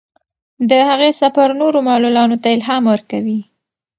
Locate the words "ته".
2.41-2.47